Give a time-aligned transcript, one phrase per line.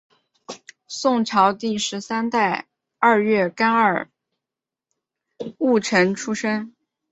[0.87, 2.67] 宋朝第十三代
[2.97, 4.09] 二月廿二
[5.59, 6.73] 戊辰出生。